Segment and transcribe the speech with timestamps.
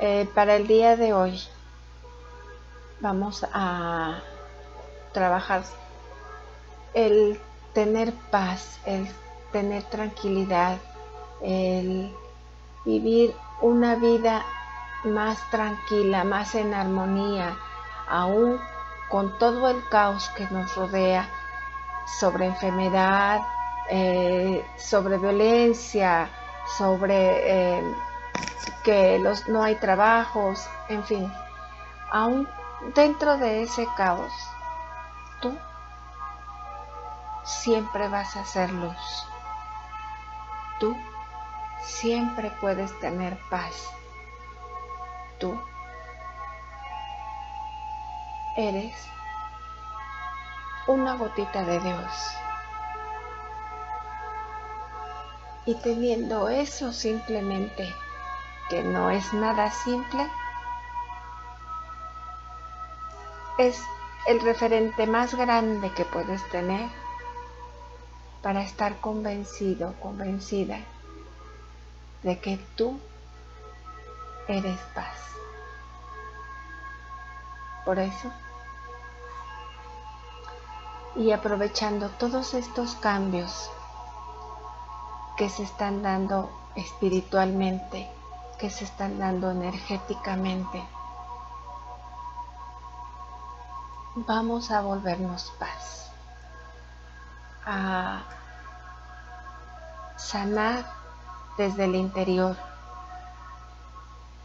[0.00, 1.42] Eh, para el día de hoy
[3.00, 4.20] vamos a
[5.12, 5.64] trabajar
[6.94, 7.40] el
[7.72, 9.08] tener paz, el
[9.50, 10.78] tener tranquilidad,
[11.42, 12.14] el
[12.84, 14.44] vivir una vida
[15.02, 17.56] más tranquila, más en armonía,
[18.08, 18.56] aún
[19.10, 21.28] con todo el caos que nos rodea
[22.20, 23.40] sobre enfermedad,
[23.90, 26.30] eh, sobre violencia,
[26.76, 27.94] sobre eh,
[28.84, 31.32] que los, no hay trabajos, en fin,
[32.10, 32.48] aún
[32.94, 34.32] dentro de ese caos,
[35.40, 35.56] tú
[37.44, 39.26] siempre vas a ser luz.
[40.80, 40.96] Tú
[41.82, 43.90] siempre puedes tener paz.
[45.38, 45.60] Tú
[48.56, 48.94] eres
[50.86, 52.36] una gotita de Dios.
[55.66, 57.94] Y teniendo eso simplemente,
[58.68, 60.30] que no es nada simple,
[63.58, 63.82] es
[64.26, 66.88] el referente más grande que puedes tener
[68.42, 70.78] para estar convencido, convencida
[72.22, 72.98] de que tú
[74.46, 75.16] eres paz.
[77.84, 78.30] Por eso,
[81.16, 83.70] y aprovechando todos estos cambios
[85.36, 88.08] que se están dando espiritualmente,
[88.58, 90.82] que se están dando energéticamente.
[94.16, 96.10] Vamos a volvernos paz,
[97.64, 98.22] a
[100.16, 100.84] sanar
[101.56, 102.56] desde el interior,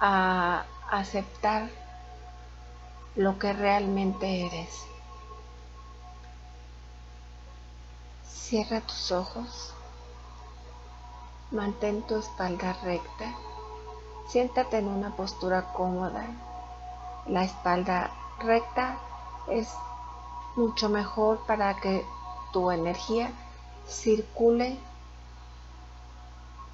[0.00, 1.68] a aceptar
[3.16, 4.86] lo que realmente eres.
[8.24, 9.74] Cierra tus ojos
[11.52, 13.30] Mantén tu espalda recta.
[14.28, 16.26] Siéntate en una postura cómoda.
[17.26, 18.10] La espalda
[18.40, 18.98] recta
[19.48, 19.68] es
[20.56, 22.04] mucho mejor para que
[22.52, 23.30] tu energía
[23.86, 24.78] circule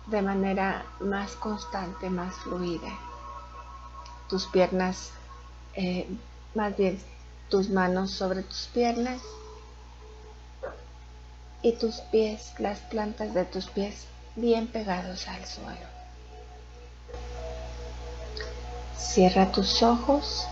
[0.06, 2.98] de manera más constante, más fluida.
[4.28, 5.10] Tus piernas,
[5.74, 6.08] eh,
[6.54, 6.98] más bien
[7.48, 9.20] tus manos sobre tus piernas
[11.60, 16.01] y tus pies, las plantas de tus pies bien pegados al suelo.
[19.02, 20.48] Cierra tus ojos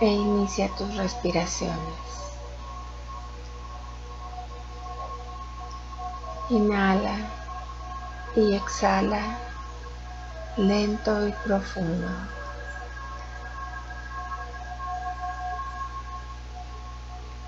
[0.00, 1.76] e inicia tus respiraciones.
[6.48, 7.18] Inhala
[8.36, 9.36] y exhala
[10.56, 12.08] lento y profundo.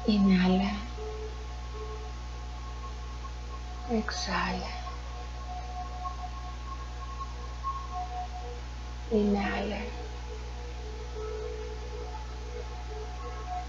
[0.06, 0.72] Inhala
[3.90, 4.77] Exhala.
[9.10, 9.78] Inhala.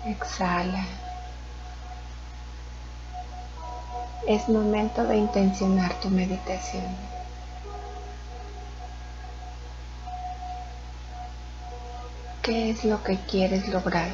[0.06, 0.86] Exhala.
[4.28, 6.84] Es momento de intencionar tu meditación.
[12.42, 14.10] ¿Qué es lo que quieres lograr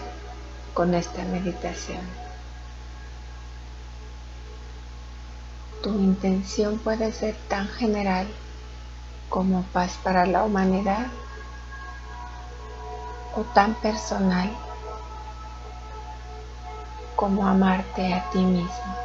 [0.76, 2.02] con esta meditación?
[5.82, 8.28] Tu intención puede ser tan general
[9.30, 11.08] como paz para la humanidad
[13.36, 14.50] o tan personal
[17.16, 18.96] como amarte a ti mismo.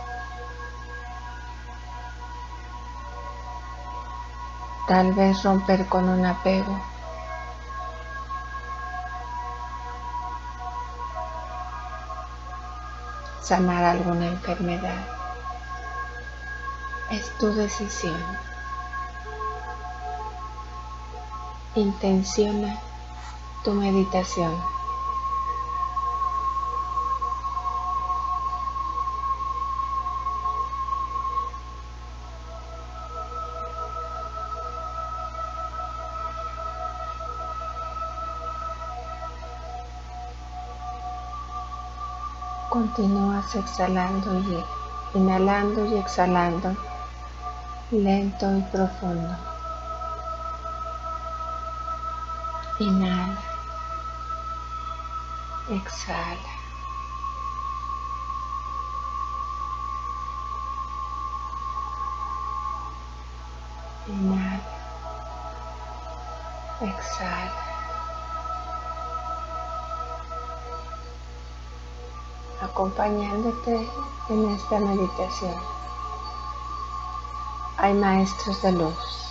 [4.87, 6.81] Tal vez romper con un apego.
[13.41, 15.07] Sanar alguna enfermedad
[17.11, 18.50] es tu decisión.
[21.77, 22.81] Intenciona
[23.63, 24.53] tu meditación.
[42.69, 44.65] Continúas exhalando y
[45.19, 46.77] inhalando y exhalando
[47.93, 49.50] lento y profundo.
[52.81, 53.37] Inhala.
[55.69, 56.53] Exhala.
[64.09, 64.61] Inhala.
[66.81, 67.53] Exhala.
[72.63, 73.91] Acompañándote
[74.31, 75.55] en esta meditación.
[77.77, 79.30] Hay maestros de luz.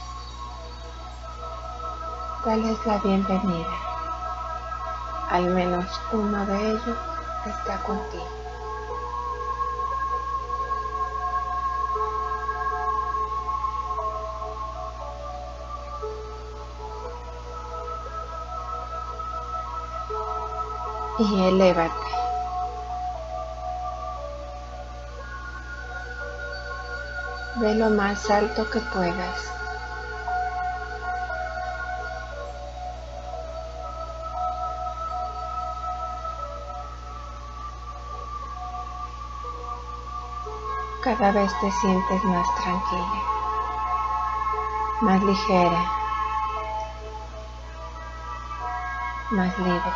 [2.49, 3.69] Dales la bienvenida.
[5.29, 6.97] Al menos uno de ellos
[7.45, 8.25] está contigo.
[21.19, 21.93] y elévate.
[27.57, 29.58] Ve lo más alto que puedas.
[41.19, 43.21] Cada vez te sientes más tranquila,
[45.01, 45.92] más ligera,
[49.31, 49.94] más libre.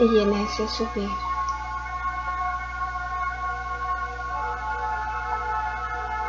[0.00, 1.10] y en ese subir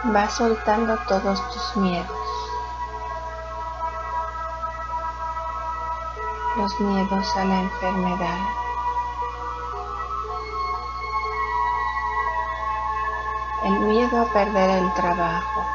[0.05, 2.18] vas soltando todos tus miedos.
[6.69, 8.37] Los miedos a la enfermedad.
[13.63, 15.65] El miedo a perder el trabajo.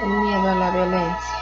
[0.00, 1.34] El miedo a la violencia.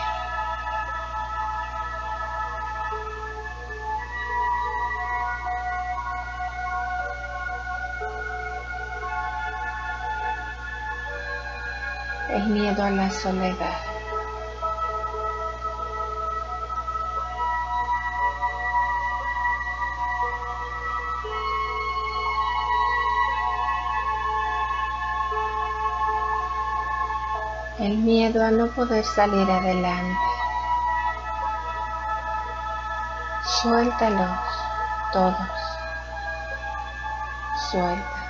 [12.31, 13.92] el miedo a la soledad.
[27.83, 30.17] El miedo a no poder salir adelante.
[33.61, 34.39] Suéltalos
[35.13, 35.35] todos.
[37.73, 38.23] Suelta.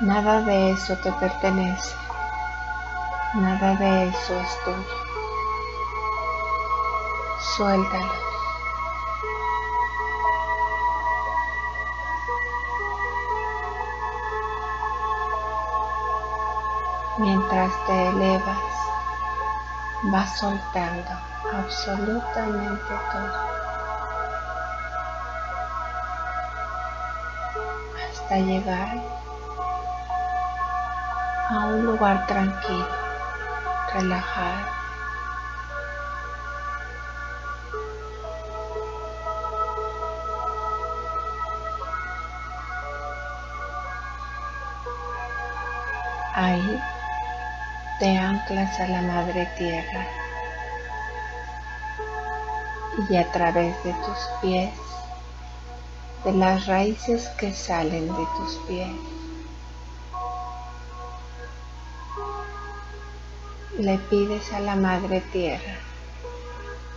[0.00, 1.94] Nada de eso te pertenece.
[3.34, 4.84] Nada de eso es tuyo.
[7.56, 8.29] Suéltalo.
[17.20, 18.58] Mientras te elevas,
[20.04, 21.10] vas soltando
[21.52, 23.34] absolutamente todo.
[28.10, 28.88] Hasta llegar
[31.50, 32.88] a un lugar tranquilo,
[33.92, 34.64] relajado.
[46.34, 46.80] Ahí
[48.00, 50.06] te anclas a la madre tierra.
[53.10, 54.70] Y a través de tus pies,
[56.24, 58.90] de las raíces que salen de tus pies,
[63.78, 65.76] le pides a la Madre Tierra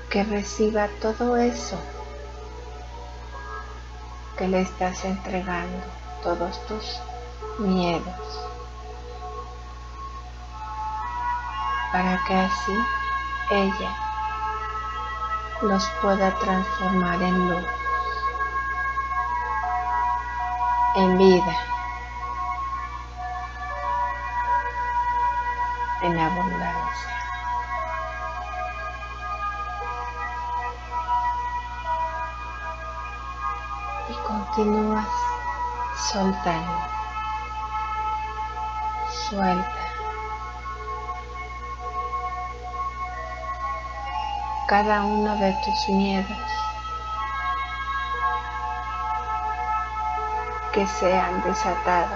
[0.10, 1.77] que reciba todo eso
[4.38, 5.84] que le estás entregando,
[6.24, 7.00] todos tus
[7.60, 8.52] miedos,
[11.94, 12.76] para que así
[13.52, 13.96] ella
[15.62, 17.66] los pueda transformar en luz,
[20.96, 21.56] en vida.
[26.04, 27.14] en abundancia.
[34.10, 35.08] Y continúas
[36.12, 36.74] soltando.
[39.30, 39.83] Suelta.
[44.67, 46.38] Cada uno de tus miedos
[50.72, 52.15] que se han desatado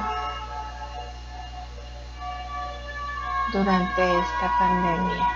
[3.51, 5.27] durante esta pandemia.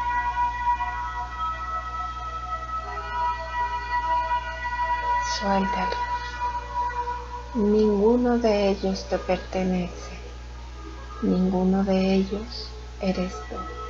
[5.40, 5.98] Suéltalo.
[7.56, 10.20] Ninguno de ellos te pertenece.
[11.22, 13.81] Ninguno de ellos eres tú.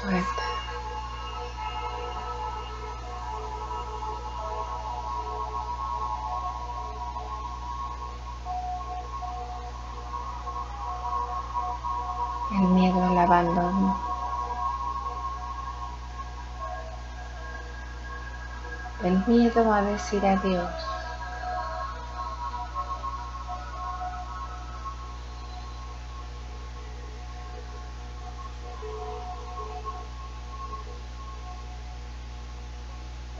[0.00, 0.42] Suelta.
[12.52, 14.00] El miedo al abandono.
[19.02, 20.89] El miedo a decir adiós.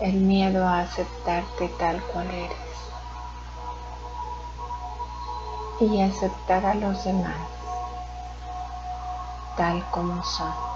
[0.00, 2.56] El miedo a aceptarte tal cual eres
[5.80, 7.36] y aceptar a los demás
[9.56, 10.69] tal como son.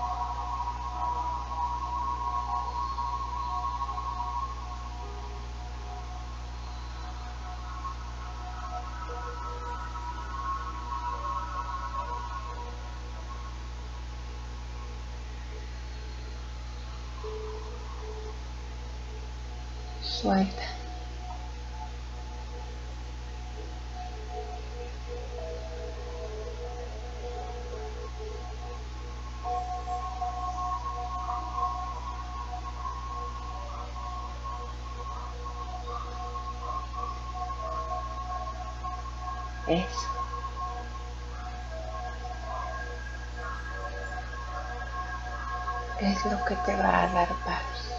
[46.00, 47.94] Es lo que te va a dar paz.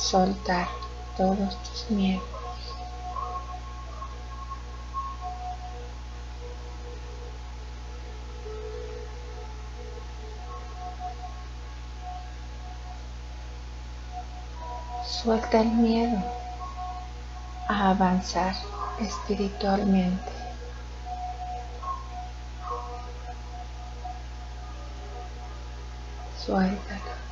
[0.00, 0.66] Soltar
[1.16, 2.24] todos tus miedos.
[15.06, 16.18] Suelta el miedo
[17.68, 18.54] a avanzar
[19.00, 20.32] espiritualmente.
[26.44, 27.29] Suéltalo.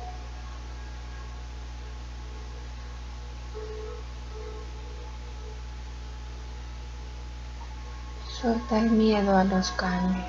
[8.41, 10.25] Suelta el miedo a los cambios.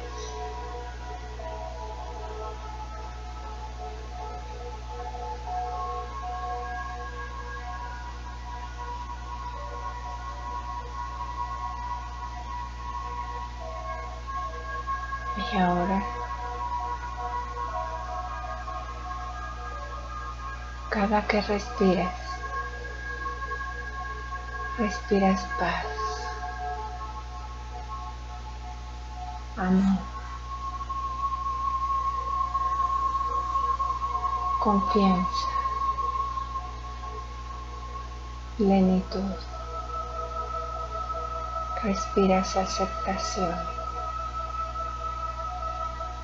[15.37, 16.03] Y ahora,
[20.91, 22.13] cada que respiras,
[24.79, 26.10] respiras paz.
[29.61, 29.99] Amor,
[34.61, 35.49] confianza,
[38.57, 39.35] plenitud.
[41.83, 43.55] Respiras aceptación.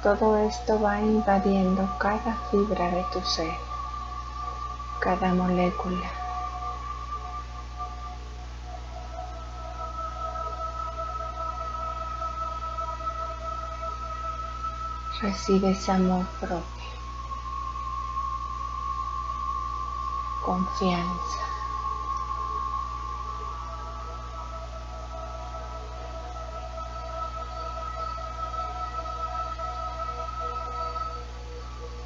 [0.02, 3.56] Todo esto va invadiendo cada fibra de tu ser,
[5.00, 6.25] cada molécula.
[15.22, 16.84] Recibes amor propio,
[20.44, 21.46] confianza.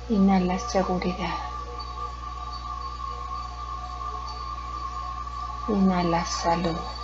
[0.09, 1.39] Inhala seguridad.
[5.69, 7.00] Inhala salud.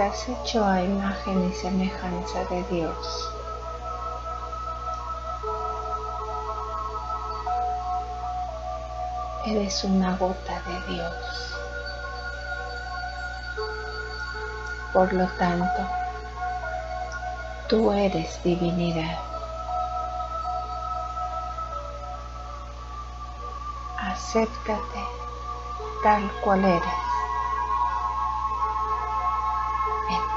[0.00, 3.30] Estás hecho a imagen y semejanza de Dios.
[9.44, 11.54] Eres una gota de Dios.
[14.94, 15.86] Por lo tanto,
[17.68, 19.18] tú eres divinidad.
[23.98, 25.04] Acéptate
[26.02, 27.09] tal cual eres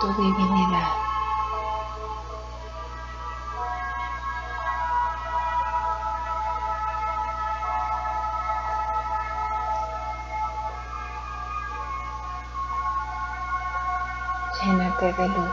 [0.04, 0.90] tu divinidad.
[14.62, 15.50] Llénate de luz.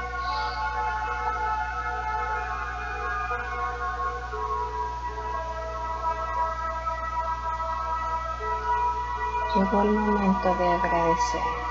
[9.54, 11.69] Llegó el momento de agradecer.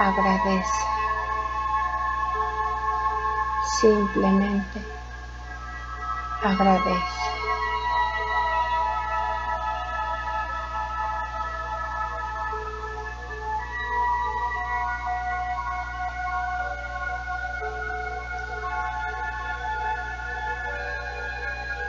[0.00, 0.80] Agradece.
[6.42, 7.20] Agradece.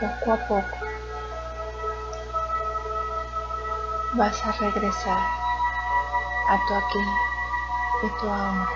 [0.02, 0.78] poco a poco
[4.16, 5.18] vas a regresar
[6.50, 7.31] a tu aquí
[8.10, 8.68] tu ahora.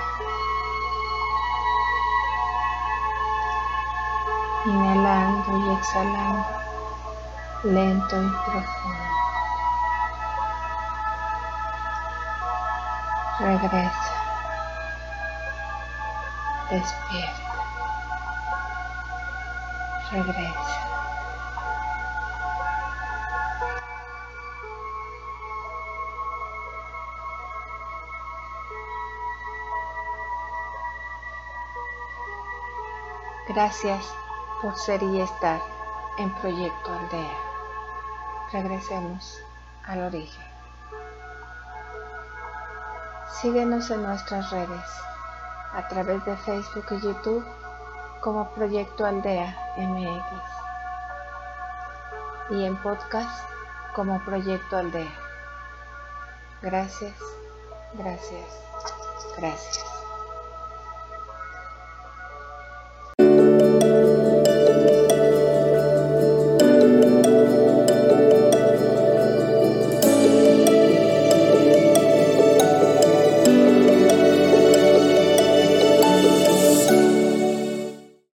[4.65, 6.45] Inhalando y exhalando,
[7.63, 9.05] lento y profundo.
[13.39, 14.13] Regresa.
[16.69, 17.53] Despierta.
[20.11, 20.94] Regresa.
[33.55, 34.05] Gracias
[34.61, 35.61] por ser y estar
[36.17, 37.37] en Proyecto Aldea.
[38.51, 39.41] Regresemos
[39.85, 40.43] al origen.
[43.41, 44.85] Síguenos en nuestras redes
[45.71, 47.45] a través de Facebook y YouTube
[48.19, 50.33] como Proyecto Aldea MX
[52.57, 53.39] y en podcast
[53.95, 55.13] como Proyecto Aldea.
[56.61, 57.15] Gracias,
[57.93, 58.59] gracias,
[59.37, 59.94] gracias.